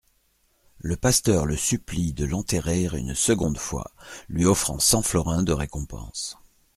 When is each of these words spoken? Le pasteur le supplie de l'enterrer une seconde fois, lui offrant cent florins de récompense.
Le 0.79 0.95
pasteur 0.97 1.45
le 1.45 1.55
supplie 1.55 2.11
de 2.11 2.25
l'enterrer 2.25 2.85
une 2.91 3.13
seconde 3.13 3.59
fois, 3.59 3.91
lui 4.29 4.45
offrant 4.47 4.79
cent 4.79 5.03
florins 5.03 5.43
de 5.43 5.53
récompense. 5.53 6.39